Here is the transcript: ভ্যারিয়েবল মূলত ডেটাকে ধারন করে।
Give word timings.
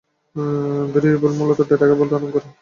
ভ্যারিয়েবল 0.91 1.31
মূলত 1.39 1.59
ডেটাকে 1.69 1.95
ধারন 2.11 2.29
করে। 2.33 2.47